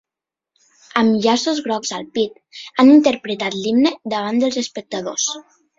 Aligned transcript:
Amb 1.01 1.19
llaços 1.25 1.61
grocs 1.67 1.93
al 1.99 2.09
pit, 2.17 2.41
han 2.85 2.93
interpretat 2.97 3.61
l’himne 3.61 3.97
davant 4.17 4.45
dels 4.45 4.63
espectadors. 4.65 5.33